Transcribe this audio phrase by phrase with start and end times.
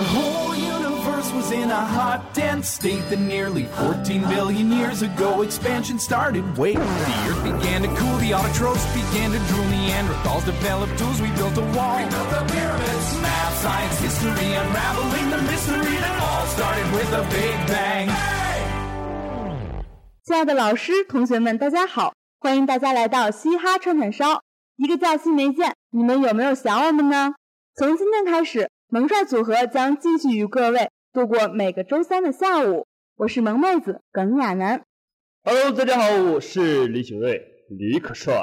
[0.00, 5.98] whole universe was in a hot, dense state that nearly 14 billion years ago expansion
[5.98, 6.42] started.
[6.56, 11.28] Wait, the earth began to cool, the autotrophs began to drool, Neanderthals developed tools, we
[11.36, 12.00] built a wall.
[12.00, 13.06] We built the pyramids.
[13.20, 18.08] Math, science, history, unraveling the mystery that all started with a big bang.
[20.24, 22.14] 亲爱的老师、同学们，大家好！
[22.40, 24.40] 欢迎大家来到嘻哈串串烧。
[24.76, 27.34] 一个假期没见，你们有没有想我们呢？
[27.76, 32.85] 从今天开始， 萌帅组合将继续与各位度过每个周三的下午。
[33.15, 34.83] 我是萌妹子耿亚楠。
[35.45, 38.33] Hello，大家好，我是李景瑞，李可帅。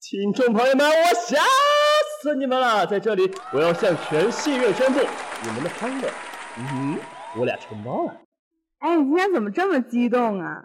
[0.00, 1.40] 听众朋友们，我想
[2.20, 2.84] 死你们了！
[2.88, 6.10] 在这里，我要向全戏院宣布，你们的欢乐，
[6.58, 6.98] 嗯，
[7.38, 8.20] 我俩承包了。
[8.78, 10.64] 哎，你今天怎么这么激动啊？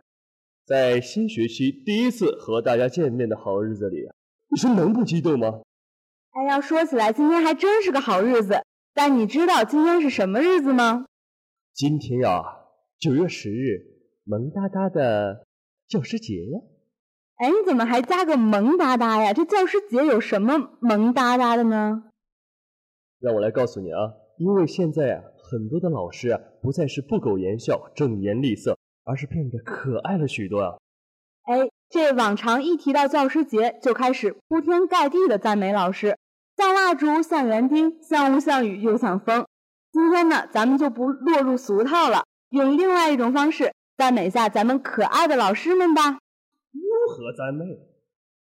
[0.65, 4.09] 在新学期第一次和大家见面的好日子里，
[4.49, 5.61] 你说能不激动吗？
[6.31, 8.63] 哎，要说起来，今天还真是个好日子。
[8.97, 11.05] 但你知道今天是什么日子吗？
[11.71, 12.41] 今天呀，
[12.97, 13.85] 九月十日，
[14.23, 15.45] 萌哒哒的
[15.87, 16.59] 教师节呀。
[17.35, 19.33] 哎，你怎么还加个萌哒哒呀？
[19.33, 22.05] 这教师节有什么萌哒哒的呢？
[23.19, 23.99] 让我来告诉你啊，
[24.39, 30.77] 因为现在啊，很多的老师啊，不再是不苟言笑、正言厉色，而是变得可爱了许多啊。
[31.43, 36.17] 哎，这往常一提到教师节，就开始铺天盖地的赞美老师，
[36.57, 39.45] 像蜡烛，像园丁，像雾，像雨，又像风。
[39.91, 46.17] 今天呢，咱们就不落入俗套了，用另外一种方式赞美下咱们可爱的老师们吧。
[46.71, 47.63] 如何赞美？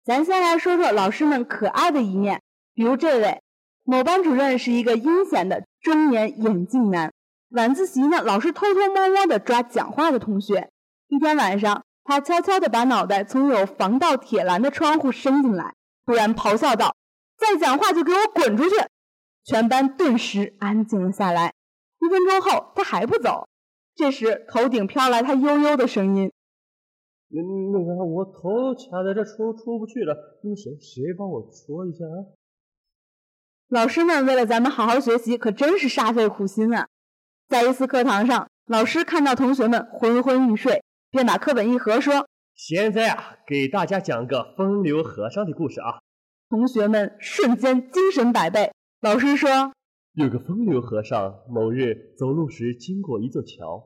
[0.03, 2.41] 咱先来说说老师们可爱的一面，
[2.73, 3.43] 比如这位
[3.85, 7.13] 某班主任是一个阴险的中年眼镜男。
[7.51, 10.71] 晚自习呢，老是偷偷摸摸的抓讲话的同学。
[11.09, 15.75] 一天晚上，他悄悄的把脑袋从有防盗铁栏的窗户伸进来，
[16.07, 16.95] 突然咆哮道
[17.41, 18.77] ：“再讲话就给我滚出去！”
[19.45, 21.55] 全班顿时安静了下来。
[22.01, 23.49] 一分钟后，他还不走。
[23.95, 26.33] 这时，头顶飘来他悠悠的声音
[27.29, 32.37] 那那个，我头卡在这出出不去了，那谁谁帮我戳一下啊
[33.69, 36.89] ？：“老师们为了咱们好好学习，可真是煞费苦心啊！”
[37.49, 45.99] 在一次课堂上，老师看到同学们昏昏欲睡，便把课本一合，说现在啊，给大家讲个风流和尚的故事啊。
[46.51, 48.73] 同学们瞬间精神百倍。
[49.01, 49.49] 老师说
[50.15, 53.85] 有个风流和尚，某日走路时经过一座桥，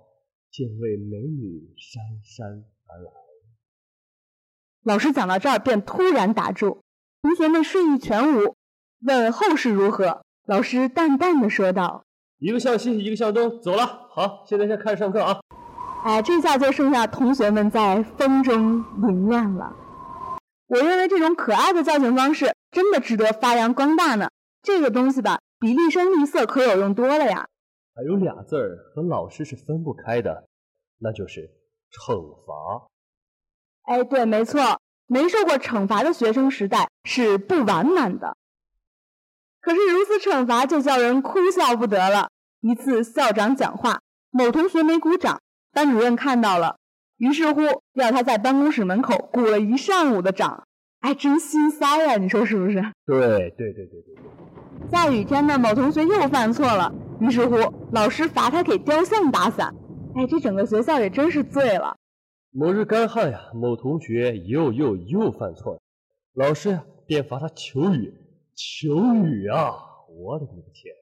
[0.50, 3.10] 见位美女姗姗而来。
[4.82, 6.80] ：“老师讲到这儿便突然打住，
[7.20, 8.56] 同学们睡意全无，
[9.02, 10.22] 问后事如何。
[10.46, 12.02] 老师淡淡的说道
[12.38, 14.08] 一个向西，一个向东，走了。
[14.08, 15.38] 好，现在先开始上课啊。
[16.02, 19.76] ：‘哎，这下就剩下同学们在风中凌乱了。’
[20.66, 24.28] 我认为这种可爱的教学方式真的值得发扬光大呢。
[24.62, 27.46] 这个东西吧，比厉声厉色可有用多了呀。
[27.94, 30.48] 还有俩字儿和老师是分不开的，
[30.98, 31.50] 那就是
[31.92, 32.88] 惩罚。
[33.82, 38.36] 哎，对，没错，没受过惩罚的学生时代是不完满的。
[39.60, 42.30] 可是如此惩罚就叫人哭笑不得了。
[42.60, 45.42] 一次校长讲话，某同学没鼓掌，
[45.72, 46.78] 班主任看到了，
[47.18, 47.60] 于是乎
[47.94, 50.66] 要他在办公室门口鼓了一上午的掌。
[51.00, 52.82] 哎，真心塞呀，你说是不是？
[53.06, 54.90] 对对对对对对。
[54.90, 57.56] 下雨天呢，某同学又犯错了，于是乎
[57.92, 59.74] 老师罚他给雕像打伞。
[60.14, 61.96] 哎，这整个学校也真是醉了。
[62.50, 65.80] 某日干旱呀，某同学又又又犯错了，
[66.34, 68.14] 老师呀便罚他求雨。
[68.56, 69.74] 求雨啊！
[70.08, 70.94] 我的个天！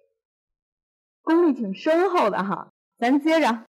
[1.21, 2.71] 功力挺深厚的哈。
[2.99, 3.67] 咱接着，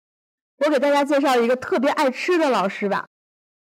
[0.64, 3.08] 我给大家介绍一个特别爱吃的老师吧，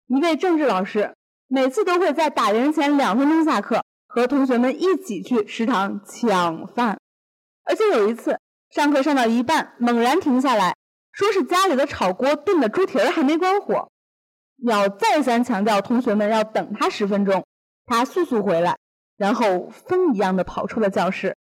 [0.07, 1.15] 一位政治老师，
[1.49, 6.99] 每次都会在打铃前两分钟下课，和同学们一起去食堂抢饭。
[7.65, 10.77] 而且有一次，上课上到一半，猛然停下来，
[11.13, 13.91] 说是家里的炒锅炖的猪蹄儿还没关火，
[14.63, 17.47] 要再三强调同学们要等他十分钟，
[17.87, 18.77] 他速速回来，
[19.17, 21.37] 然后风一样的跑出了教室。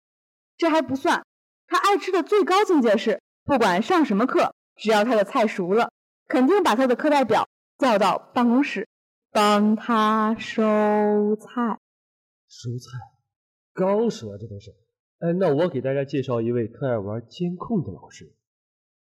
[0.58, 1.24] 这还不算，
[1.68, 5.92] 他爱吃的最高境界是，不管上什么课，只要他的菜熟了，
[6.28, 8.88] 肯定把他的课代表叫到办公室，
[9.32, 11.80] 帮他收菜。
[12.48, 12.98] 收菜，
[13.74, 14.72] 高手啊，这都是。
[15.20, 18.34] 哎，那我给大家介绍一位特爱玩监控的老师。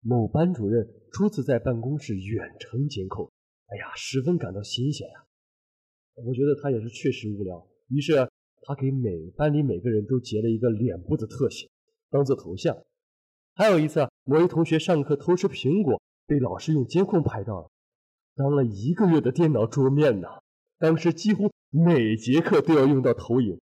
[0.02, 3.32] 某班主任初次在办公室远程监控，
[3.68, 5.26] 哎呀，十分感到新鲜呀、
[6.16, 8.16] 我觉得他也是确实无聊，于是
[8.62, 11.70] 他给每班里每个人都截了一个脸部的特写，
[12.10, 12.76] 当做头像。
[13.60, 17.70] 还有一次啊，某一同学上课偷吃苹果，被老师用监控拍到了，
[18.38, 20.30] 当了一个月的电脑桌面呢。
[20.80, 23.60] 当时几乎每节课都要用到投影。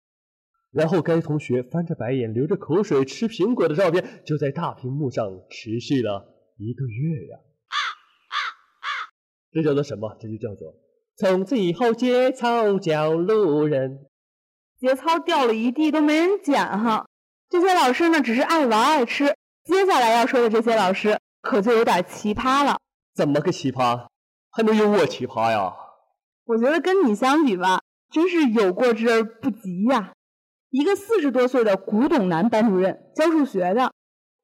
[0.69, 7.39] 然后该同学翻着白眼、流着口水吃苹果的照片就在大屏幕上持续了一个月呀。
[9.51, 10.15] 这叫做什么？
[10.19, 10.75] 这就叫做
[11.15, 14.05] 从此以后节操叫路人。
[14.77, 17.07] 节操掉了一地都没人捡哈。
[17.49, 19.35] 这些老师呢，只是爱玩爱吃。
[19.67, 22.77] 接下来要说的这些老师可就有点奇葩了。
[23.13, 24.07] 怎么个奇葩？
[24.49, 25.73] 还能有我奇葩呀？
[26.45, 30.13] 我觉得跟你相比吧，真是有过之而不及呀。
[30.69, 33.91] 一个四十多岁的古董男班主任，教数学的，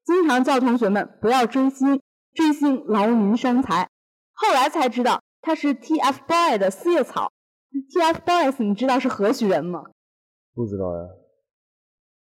[0.04, 2.02] 经常叫同学们不要追星，
[2.34, 3.88] 追星劳民伤财。
[4.34, 7.32] 后来才知道他是 TFBOY 的四叶草。
[7.72, 9.84] TFBOYS 你知道是何许人吗？
[10.54, 11.08] 不知道呀。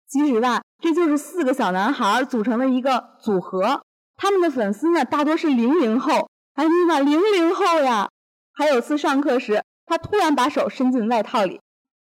[0.09, 3.83] 其实吧，这就是四个小男孩组成的一个组合。
[4.17, 6.29] 他们的粉丝呢，大多是零零后。
[6.55, 8.09] 哎呀妈，零零后呀！
[8.51, 11.61] 还有次上课时，他突然把手伸进外套里，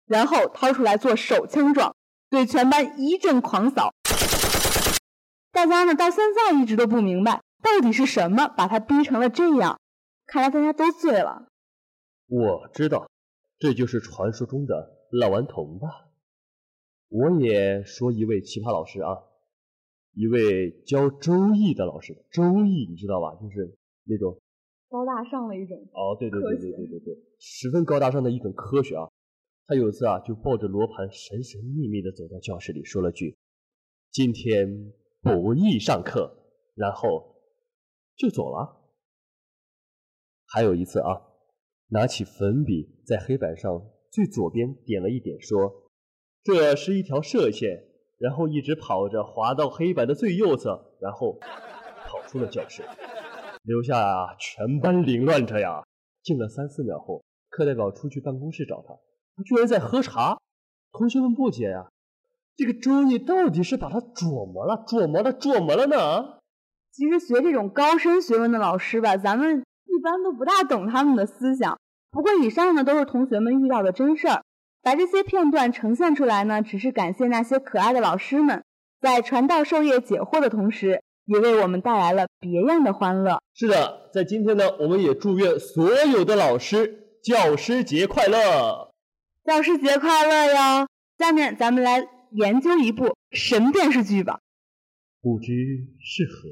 [0.08, 1.96] 然后掏出来做手枪状，
[2.30, 3.94] 对全班一阵狂扫。
[5.52, 7.42] 大家呢，到现在一直都不明白。
[7.62, 9.80] 到底是什么把他逼成了这样？
[10.26, 11.46] 看来大家都醉了。
[12.28, 13.08] 我知道，
[13.60, 14.74] 这就是传说中的
[15.12, 15.88] 老顽童吧。
[17.14, 19.14] 我也说一位奇葩老师啊，
[20.14, 23.36] 一位教《周易》的老师，《周易》你知道吧？
[23.36, 24.42] 就是那种
[24.90, 29.08] 高大上的一种哦，对对对对对对对，十分高大上的一种科学啊。
[29.68, 33.38] 他有一次啊，就抱着罗盘，神神秘秘的走到教室里，说了句
[34.12, 36.36] ：“今天不宜上课。”
[36.74, 37.32] 然后。
[38.16, 38.80] 就走了。
[40.46, 41.20] 还有一次啊，
[41.88, 45.83] 拿起粉笔在黑板上最左边点了一点，说
[46.44, 47.86] ：“这是一条射线。”
[48.20, 51.38] 然后一直跑着滑到黑板的最右侧，然后
[52.06, 52.84] 跑出了教室，
[53.64, 55.84] 留下全班凌乱着呀。
[56.22, 58.94] 静了三四秒后，课代表出去办公室找他，
[59.36, 60.38] 他居然在喝茶。
[60.94, 61.90] 同学们不解呀，
[62.56, 66.38] 这个周易到底是把他琢磨了、琢磨了、琢磨了呢？
[66.94, 71.78] 其实学这种高深学问的老师吧，咱们一般都不大懂他们的思想。
[72.10, 74.44] 不过以上呢都是同学们遇到的真事儿，
[74.84, 78.64] 把这些片段呈现出来呢，只是感谢那些可爱的老师们，
[79.00, 83.42] 在传道授业解惑的同时，也为我们带来了别样的欢乐。
[83.54, 88.92] 是的，在今天呢，我们也祝愿所有的老师教师节快乐，
[89.46, 90.88] 教师节快乐哟！
[91.18, 94.42] 下面咱们来研究一部神电视剧吧。
[95.22, 95.54] 不知
[96.02, 96.50] 是何？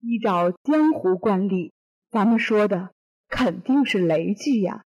[0.00, 1.72] 依照江湖惯例，
[2.12, 2.90] 咱们说的
[3.28, 4.84] 肯定是雷剧呀。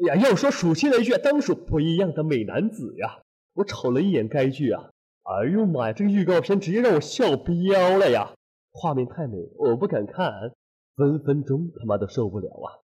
[0.00, 3.20] 哎呀，要说暑期雷剧，当属不一样的美男子呀。
[3.54, 4.90] 我瞅了一眼该剧啊，
[5.24, 8.32] 哎呦妈呀，这个预告片直接让我笑飙了呀！
[8.70, 10.52] 画面太美，我不敢看，
[10.94, 12.78] 分分钟他妈都受不了啊！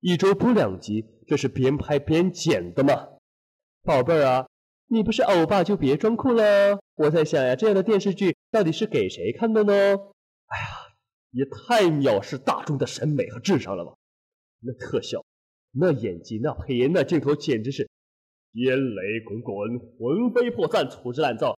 [0.00, 3.08] 一周播两集，这是边拍边剪的吗？
[3.82, 4.46] 宝贝儿啊，
[4.88, 6.78] 你不是欧巴就别装酷了。
[6.94, 8.34] 我在想呀，这样的电视剧。
[8.50, 9.72] 到底是给谁看的呢？
[9.74, 10.96] 哎呀，
[11.32, 13.92] 也太藐视大众的审美和智商了吧！
[14.60, 15.22] 那特效、
[15.78, 17.88] 那演技、那配音、那镜头，简直是
[18.52, 21.58] 天雷滚滚、魂飞魄散、粗制滥造，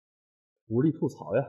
[0.67, 1.43] 无力吐槽呀！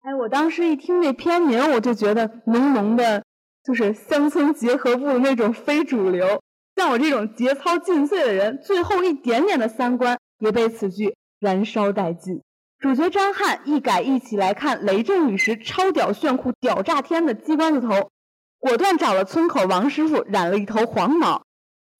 [0.00, 3.22] 哎，我当时一听那片名，我就觉得浓浓的，
[3.62, 6.40] 就是乡村结合部那种非主流。
[6.74, 12.40] 像我这种节操尽碎的人，最后一点点的三观也被此剧燃烧殆尽。
[12.78, 18.10] 主角张翰一改一起来看雷震雨时超屌炫酷屌炸天的鸡冠子头，
[18.58, 21.44] 果断找了村口王师傅染了一头黄毛，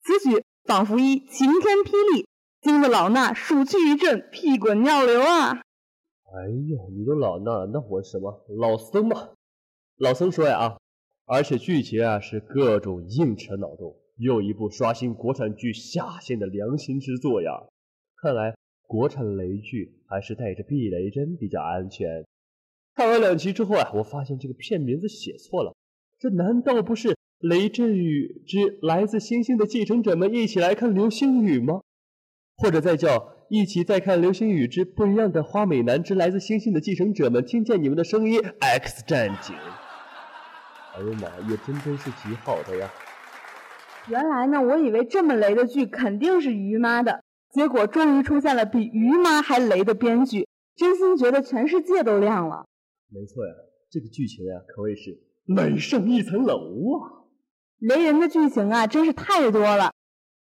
[0.03, 2.27] 此举仿佛一晴天霹雳，
[2.61, 5.51] 惊得老衲鼠躯一震，屁滚尿流啊！
[5.53, 9.29] 哎呦，你都老衲，那我什么老僧嘛？
[9.97, 10.77] 老僧说呀啊，
[11.25, 17.51] 而且剧情啊是各种硬扯脑洞，又一部刷新国产剧下限的良心之作呀！
[18.21, 18.55] 看来。
[18.87, 22.25] 国产雷剧还是带着避雷针比较安全。
[22.93, 25.73] 看完两集之后啊，我发现这个片名字写错了。
[26.19, 27.07] 这难道不是
[27.41, 31.81] 《雷阵雨之来自星星的继承者们一起来看流星雨》吗？
[32.57, 33.17] 或者再叫
[33.49, 37.41] 《一起再看流星雨之不一样的花美男之来自星星的继承者们》？
[37.45, 39.55] 听见你们的声音，X 战警。
[40.93, 42.91] 哎呦妈，也真真是极好的呀！
[44.07, 47.23] 原来呢，我以为这么雷的剧肯定是于妈的。
[47.49, 52.67] 结果终于出现了比于妈还雷的编剧，真心觉得全世界都亮了。
[53.09, 53.53] 没错呀，
[53.89, 56.55] 这个剧情呀可谓是美上一层楼
[56.99, 57.20] 啊！
[57.81, 59.91] 雷人的剧情啊真是太多了。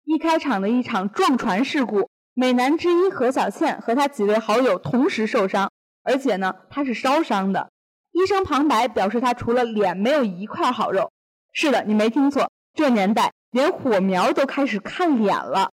[0.03, 5.71] 一开场的一场撞船事故，美男之一何小倩和他几位好友同时受伤，
[6.03, 7.71] 而且呢他是烧伤的。
[8.11, 11.13] 医生旁白表示他除了脸没有一块好肉。
[11.53, 15.71] 是的，你没听错，这年代连火苗都开始看脸了。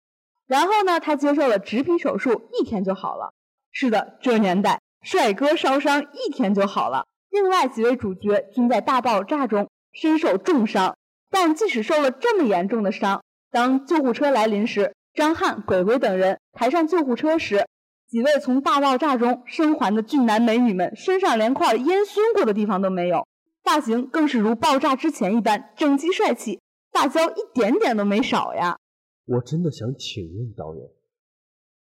[0.47, 3.35] 然后呢，他接受了植皮手术，一天就好了。
[3.71, 7.05] 是的，这年代帅哥烧伤一天就好了。
[7.29, 10.97] 另外几位主角均在大爆炸中身受重伤，
[11.31, 17.67] 但即使受了这么严重的伤，当救护车来临时，张翰、鬼鬼等人抬上救护车时，
[18.09, 23.27] 几位从大爆炸中生还的俊男美女们身上连块烟熏过的地方都没有，
[23.63, 26.61] 发型更是如爆炸之前一般整齐帅气，
[26.93, 28.79] 发胶一点点都没少呀。
[29.27, 30.85] 我真的想请问导演，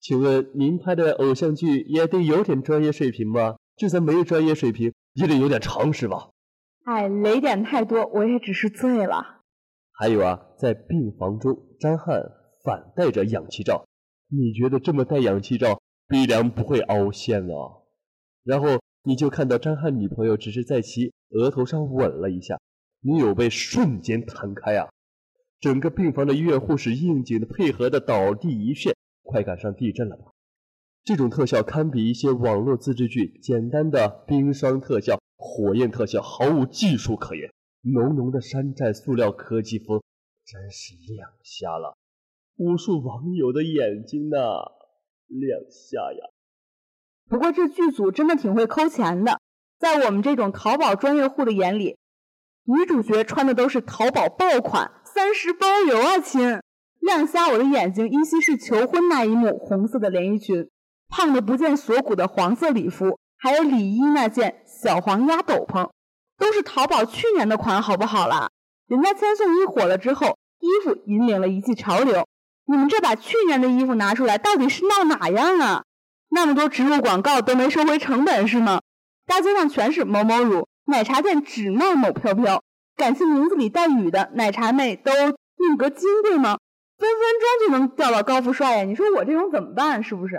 [0.01, 3.55] 请问您拍的偶像剧也得有点专业水平吧？
[3.77, 6.31] 就算没有专业水平，也得有点常识吧？
[6.83, 9.36] 哎，雷点太多，我也只是醉了。
[9.99, 12.21] 还有啊，在病房中，张翰
[12.63, 13.83] 反戴着氧气罩，
[14.29, 17.81] 你觉得这么戴氧气罩，鼻梁不会凹陷啊？
[18.43, 22.59] 然后你就看到张翰女朋友只是在其额头上吻了一下，
[23.01, 24.87] 女友被瞬间弹开啊！
[25.59, 30.25] 整个病房的医院护士应景的配合的倒地一片，快赶上地震了吧？
[31.03, 37.51] 这种特效堪比一些网络自制剧，简单的冰霜特效、火焰特效毫无技术可言，
[37.93, 40.01] 浓浓的山寨塑料科技风，
[40.45, 41.97] 真是亮瞎了
[42.55, 44.37] 无数网友的眼睛呐！
[45.27, 46.29] 亮瞎呀！
[47.29, 49.39] 不过这剧组真的挺会抠钱的，
[49.77, 51.97] 在我们这种淘宝专业户的眼里，
[52.63, 54.91] 女主角穿的都是淘宝爆款。
[55.03, 56.61] 三十包邮啊，亲！
[56.99, 60.69] 亮瞎我的眼睛，依稀是求婚那一幕，红色的连衣裙，
[61.07, 65.89] 胖的不见锁骨的黄色礼服，还有里衣那件小黄鸭斗篷，
[66.37, 68.49] 都是淘宝去年的款，好不好啦？
[68.87, 72.25] 人家千颂伊火了之后，衣服引领了一季潮流，
[72.65, 75.83] 你们这把去年的衣服拿出来，到底是闹哪样啊？
[76.29, 78.81] 那么多植入广告都没收回成本是吗？
[79.25, 82.63] 大街上全是某某乳，奶茶店只卖某飘飘。
[82.95, 86.57] 感情名字里带雨的奶茶妹都命格金贵吗？
[86.97, 88.83] 分分钟就能钓到高富帅呀！
[88.83, 90.01] 你说我这种怎么办？
[90.03, 90.35] 是不是？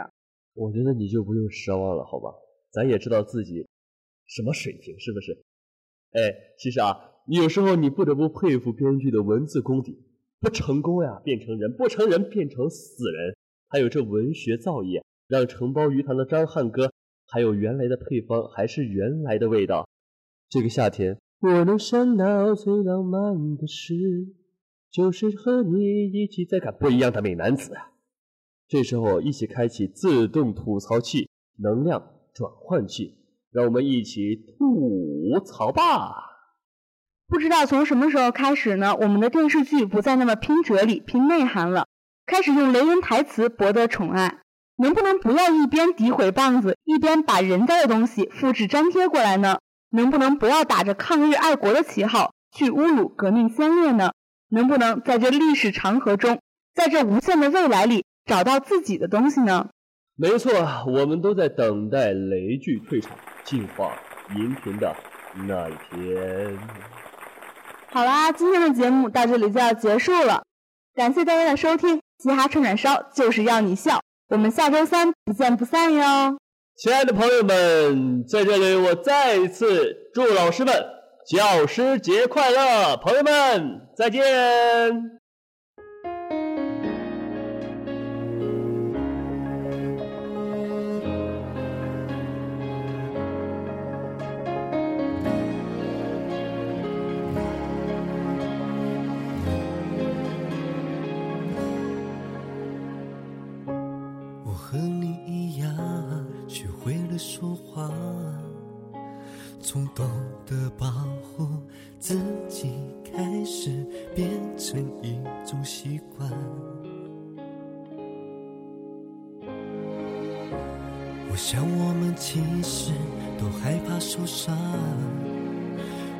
[0.54, 2.34] 我觉得你就不用奢望了，好吧？
[2.72, 3.68] 咱也知道自己
[4.26, 5.44] 什么水平，是不是？
[6.12, 6.96] 哎，其实啊，
[7.26, 9.98] 有时候你不得不佩服编剧的文字功底，
[10.40, 13.36] 不成功呀变成人，不成人变成死人，
[13.68, 16.92] 还有这文学造诣，让承包鱼塘的张翰哥
[17.26, 19.86] 还有原来的配方还是原来的味道。
[20.48, 21.18] 这个夏天。
[21.40, 23.94] 我能想到最浪漫的事，
[24.90, 27.92] 就是和你一起在看不一样的美男子啊。
[28.66, 33.14] 这时候一起开启自动吐槽器能量转换器，
[33.52, 36.14] 让我们一起吐槽吧。
[37.26, 38.94] 不知道从什么时候开始呢？
[38.96, 41.86] 我们的电视剧不再那么拼哲理、拼内涵了，
[42.26, 44.38] 开始用雷人台词博得宠爱。
[44.76, 49.58] 能不能不要一边诋毁棒子，一边把人家的东西复制粘贴过来呢？
[49.90, 54.12] 能不能不要打着抗日爱国的旗号去侮辱革命先烈呢？
[54.50, 56.40] 能不能在这历史长河中，
[56.74, 59.68] 在这无限的未来里找到自己的东西呢？
[60.20, 60.52] 没错，
[60.88, 63.92] 我们都在等待雷剧退场、进化
[64.34, 64.92] 银屏的
[65.46, 66.58] 那一天。
[67.92, 70.42] 好啦，今天的节目到这里就要结束了，
[70.96, 76.36] 感谢大家的收听，嘻哈串串烧就是要你笑，我们下周三不见不散哟。
[76.76, 80.74] 亲爱的朋友们，在这里我再一次祝老师们
[81.30, 82.96] 教师节快乐！
[82.96, 85.17] 朋友们，再见。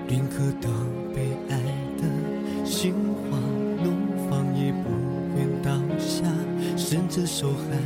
[0.09, 0.73] 宁可当
[1.15, 1.57] 被爱
[1.99, 2.03] 的
[2.65, 3.39] 心花
[3.85, 3.93] 怒
[4.29, 4.89] 放，也不
[5.37, 6.25] 愿倒下，
[6.77, 7.79] 甚至受害。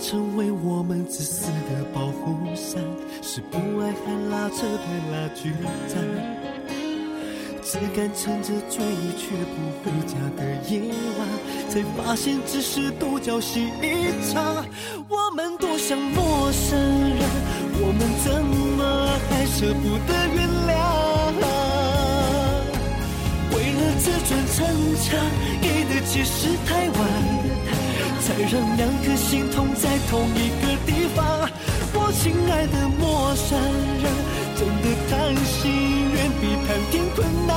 [0.00, 2.82] 成为我们自私的保护伞，
[3.22, 4.78] 是不爱还拉扯的
[5.10, 5.50] 拉锯
[5.88, 5.96] 战，
[7.62, 11.26] 只敢撑着醉意却不回家的夜晚，
[11.70, 14.66] 才发现只是独角戏一场。
[15.08, 17.03] 我们多像陌生，
[17.86, 18.80] 我们怎么
[19.28, 20.72] 还舍不得原谅？
[23.52, 24.56] 为了这座城
[25.04, 25.04] 墙，
[25.60, 26.98] 给的解释太晚。
[28.24, 31.46] 才让两颗心痛在同一个地方。
[31.92, 33.52] 我亲爱的陌生
[34.00, 34.04] 人，
[34.56, 35.12] 真的谈
[35.44, 35.60] 心
[36.10, 37.52] 远比谈天困难。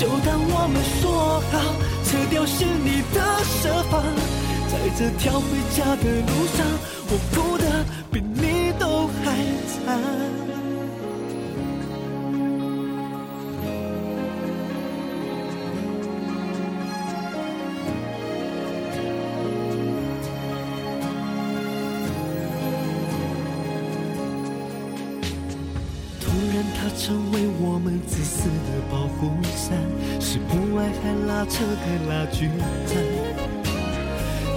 [0.00, 1.54] 就当我们说好，
[2.06, 4.02] 撤掉心里的设防，
[4.72, 5.46] 在这条回
[5.76, 6.64] 家的路上，
[7.06, 9.36] 我哭得比你都还
[9.68, 10.00] 惨。
[26.20, 29.76] 突然，他成为我们自私的保护伞，
[30.20, 32.48] 是不爱还拉扯的拉锯
[32.86, 33.63] 战。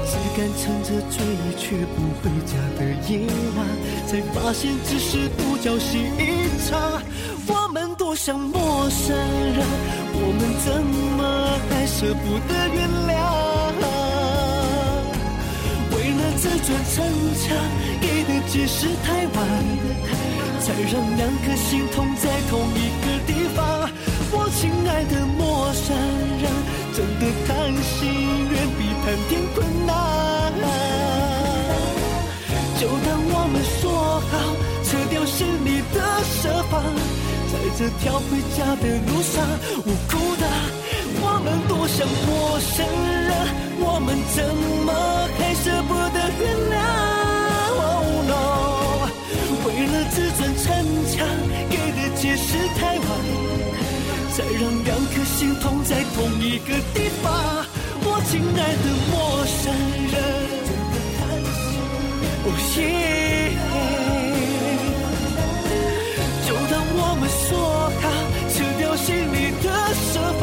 [0.09, 3.59] 只敢撑着醉意却不回家的夜晚，
[4.07, 6.21] 才发现只是独角戏一
[6.67, 7.01] 场。
[7.47, 9.65] 我们多像陌生人，
[10.13, 10.81] 我们怎
[11.17, 11.21] 么
[11.69, 13.11] 还舍不得原谅？
[15.91, 16.95] 为了自尊逞
[17.35, 17.45] 强，
[17.99, 19.37] 给的解释太晚。
[20.59, 23.89] 才让两颗心痛在同一个地方。
[24.31, 25.95] 我亲爱的陌生
[26.41, 26.43] 人，
[29.57, 30.53] 困难。
[32.79, 34.33] 就当我们说好，
[34.85, 35.97] 撤掉心里的
[36.37, 36.77] 设防，
[37.49, 39.41] 在这条回家的路上，
[39.81, 40.45] 我哭的，
[41.19, 42.29] 我们多像陌
[42.61, 42.85] 生
[43.25, 43.33] 人，
[43.81, 44.37] 我们怎
[44.85, 44.93] 么
[45.39, 46.77] 还舍不得原谅？
[49.65, 50.65] 为了自尊逞
[51.11, 51.27] 强，
[51.69, 53.07] 给的解释太晚，
[54.31, 57.25] 才让两颗心痛在同一个地方。
[58.03, 59.13] 我亲爱的陌
[59.45, 59.63] 生
[60.11, 60.15] 人，
[62.43, 62.45] 哦
[62.77, 62.81] 耶！
[66.45, 67.49] 就当我们说
[68.01, 68.05] 好，
[68.53, 70.41] 撤掉心里的设防，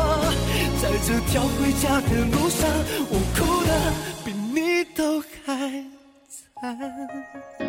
[0.82, 2.60] 在这条回家的路上，
[3.10, 3.70] 我哭的
[4.24, 4.56] 比你
[4.94, 5.00] 都
[5.44, 5.46] 还
[6.28, 7.63] 惨。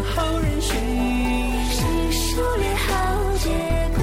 [0.00, 0.74] 好人寻
[1.70, 3.50] 是狩猎好结
[3.96, 4.01] 果。